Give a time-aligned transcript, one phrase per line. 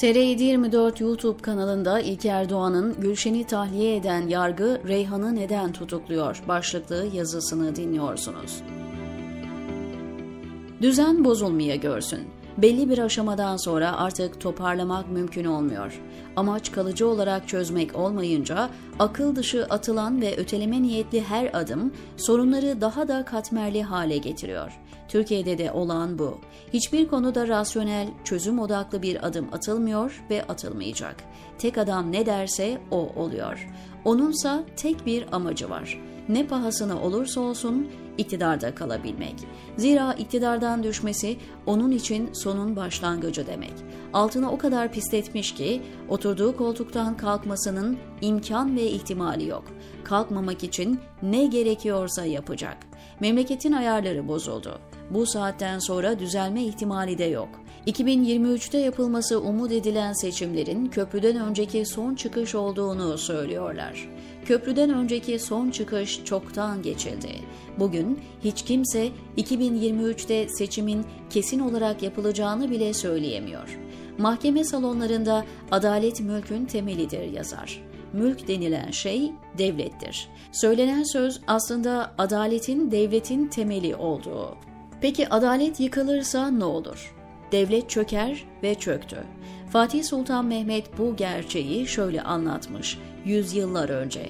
[0.00, 8.62] TR724 YouTube kanalında İlker Doğan'ın Gülşen'i tahliye eden yargı Reyhan'ı neden tutukluyor başlıklı yazısını dinliyorsunuz.
[10.82, 12.39] Düzen bozulmaya görsün.
[12.62, 16.00] Belli bir aşamadan sonra artık toparlamak mümkün olmuyor.
[16.36, 23.08] Amaç kalıcı olarak çözmek olmayınca akıl dışı atılan ve öteleme niyetli her adım sorunları daha
[23.08, 24.80] da katmerli hale getiriyor.
[25.08, 26.38] Türkiye'de de olan bu.
[26.72, 31.16] Hiçbir konuda rasyonel, çözüm odaklı bir adım atılmıyor ve atılmayacak.
[31.58, 33.68] Tek adam ne derse o oluyor.
[34.04, 36.00] Onunsa tek bir amacı var.
[36.28, 37.88] Ne pahasına olursa olsun
[38.20, 39.34] iktidarda kalabilmek.
[39.76, 43.72] Zira iktidardan düşmesi onun için sonun başlangıcı demek.
[44.12, 49.64] Altına o kadar pisletmiş ki oturduğu koltuktan kalkmasının imkan ve ihtimali yok.
[50.04, 52.76] Kalkmamak için ne gerekiyorsa yapacak.
[53.20, 54.78] Memleketin ayarları bozuldu.
[55.10, 57.48] Bu saatten sonra düzelme ihtimali de yok.
[57.86, 64.08] 2023'te yapılması umut edilen seçimlerin köprüden önceki son çıkış olduğunu söylüyorlar.
[64.44, 67.30] Köprüden önceki son çıkış çoktan geçildi.
[67.78, 69.08] Bugün hiç kimse
[69.38, 73.78] 2023'te seçimin kesin olarak yapılacağını bile söyleyemiyor.
[74.18, 77.82] Mahkeme salonlarında adalet mülkün temelidir yazar.
[78.12, 80.28] Mülk denilen şey devlettir.
[80.52, 84.69] Söylenen söz aslında adaletin devletin temeli olduğu.
[85.00, 87.14] Peki adalet yıkılırsa ne olur?
[87.52, 89.16] Devlet çöker ve çöktü.
[89.72, 94.28] Fatih Sultan Mehmet bu gerçeği şöyle anlatmış yüzyıllar önce.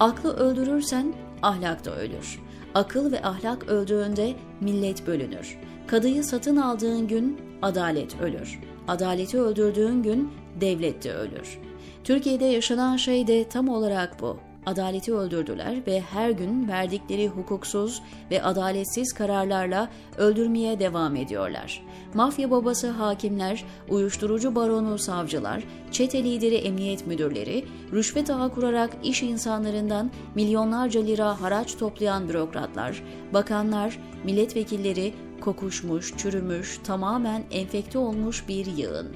[0.00, 2.40] Aklı öldürürsen ahlak da ölür.
[2.74, 5.58] Akıl ve ahlak öldüğünde millet bölünür.
[5.86, 8.60] Kadıyı satın aldığın gün adalet ölür.
[8.88, 11.58] Adaleti öldürdüğün gün devlet de ölür.
[12.04, 18.42] Türkiye'de yaşanan şey de tam olarak bu adaleti öldürdüler ve her gün verdikleri hukuksuz ve
[18.42, 21.82] adaletsiz kararlarla öldürmeye devam ediyorlar.
[22.14, 30.10] Mafya babası hakimler, uyuşturucu baronu savcılar, çete lideri emniyet müdürleri, rüşvet ağı kurarak iş insanlarından
[30.34, 39.08] milyonlarca lira haraç toplayan bürokratlar, bakanlar, milletvekilleri kokuşmuş, çürümüş, tamamen enfekte olmuş bir yığın.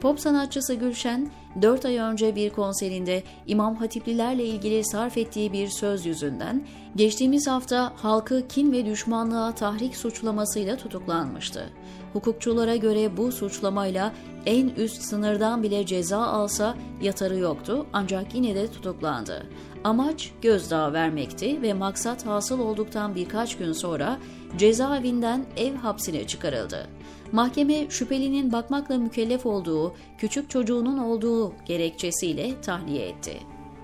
[0.00, 1.30] Pop sanatçısı Gülşen,
[1.62, 7.92] 4 ay önce bir konserinde İmam Hatiplilerle ilgili sarf ettiği bir söz yüzünden geçtiğimiz hafta
[7.96, 11.70] halkı kin ve düşmanlığa tahrik suçlamasıyla tutuklanmıştı.
[12.12, 14.12] Hukukçulara göre bu suçlamayla
[14.46, 19.46] en üst sınırdan bile ceza alsa yatarı yoktu ancak yine de tutuklandı.
[19.84, 24.18] Amaç gözdağı vermekti ve maksat hasıl olduktan birkaç gün sonra
[24.56, 26.86] cezaevinden ev hapsine çıkarıldı.
[27.32, 33.32] Mahkeme şüphelinin bakmakla mükellef olduğu, küçük çocuğunun olduğu gerekçesiyle tahliye etti.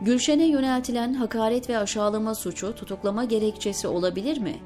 [0.00, 4.56] Gülşen'e yöneltilen hakaret ve aşağılama suçu tutuklama gerekçesi olabilir mi?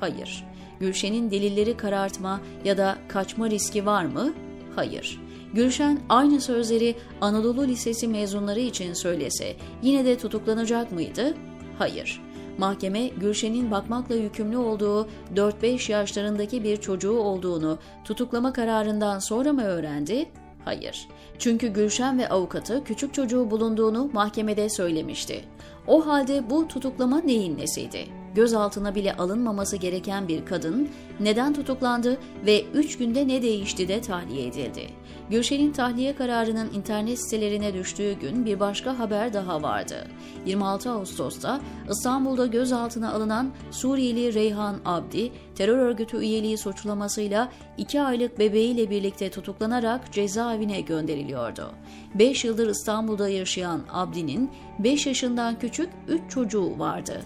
[0.00, 0.44] Hayır.
[0.80, 4.32] Gülşen'in delilleri karartma ya da kaçma riski var mı?
[4.76, 5.20] Hayır.
[5.54, 11.34] Gülşen aynı sözleri Anadolu Lisesi mezunları için söylese yine de tutuklanacak mıydı?
[11.78, 12.22] Hayır.
[12.58, 20.28] Mahkeme Gülşen'in bakmakla yükümlü olduğu 4-5 yaşlarındaki bir çocuğu olduğunu tutuklama kararından sonra mı öğrendi?
[20.68, 21.08] Hayır.
[21.38, 25.44] Çünkü Gülşen ve avukatı küçük çocuğu bulunduğunu mahkemede söylemişti.
[25.88, 28.06] O halde bu tutuklama neyin nesiydi?
[28.34, 30.88] Gözaltına bile alınmaması gereken bir kadın
[31.20, 34.86] neden tutuklandı ve 3 günde ne değişti de tahliye edildi?
[35.30, 40.08] Gülşen'in tahliye kararının internet sitelerine düştüğü gün bir başka haber daha vardı.
[40.46, 41.60] 26 Ağustos'ta
[41.90, 47.48] İstanbul'da gözaltına alınan Suriyeli Reyhan Abdi, terör örgütü üyeliği suçlamasıyla
[47.78, 51.70] 2 aylık bebeğiyle birlikte tutuklanarak cezaevine gönderiliyordu.
[52.14, 55.77] 5 yıldır İstanbul'da yaşayan Abdi'nin 5 yaşından küçük
[56.08, 57.20] 3 çocuğu vardı.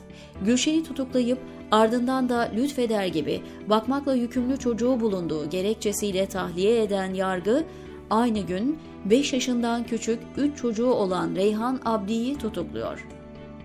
[0.45, 1.39] Gülşen'i tutuklayıp
[1.71, 7.65] ardından da lütfeder gibi bakmakla yükümlü çocuğu bulunduğu gerekçesiyle tahliye eden yargı
[8.11, 13.07] aynı gün 5 yaşından küçük 3 çocuğu olan Reyhan Abdi'yi tutukluyor.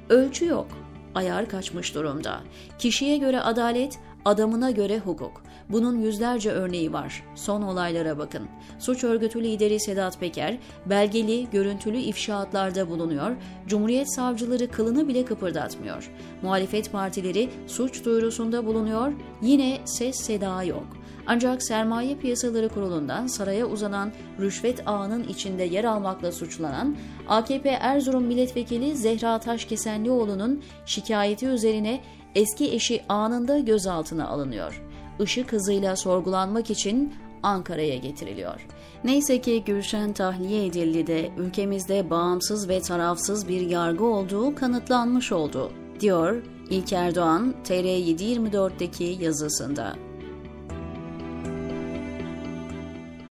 [0.09, 0.67] Ölçü yok.
[1.15, 2.39] Ayar kaçmış durumda.
[2.79, 5.41] Kişiye göre adalet, adamına göre hukuk.
[5.69, 7.23] Bunun yüzlerce örneği var.
[7.35, 8.47] Son olaylara bakın.
[8.79, 13.31] Suç örgütü lideri Sedat Peker, belgeli, görüntülü ifşaatlarda bulunuyor,
[13.67, 16.11] Cumhuriyet savcıları kılını bile kıpırdatmıyor.
[16.41, 20.87] Muhalefet partileri suç duyurusunda bulunuyor, yine ses seda yok.
[21.27, 26.97] Ancak Sermaye Piyasaları Kurulu'ndan saraya uzanan rüşvet ağının içinde yer almakla suçlanan
[27.27, 32.01] AKP Erzurum Milletvekili Zehra Taşkesenlioğlu'nun şikayeti üzerine
[32.35, 34.81] eski eşi anında gözaltına alınıyor.
[35.19, 38.67] Işık hızıyla sorgulanmak için Ankara'ya getiriliyor.
[39.03, 45.71] Neyse ki Gülşen tahliye edildi de ülkemizde bağımsız ve tarafsız bir yargı olduğu kanıtlanmış oldu,
[45.99, 50.06] diyor İlker Doğan TR724'deki yazısında.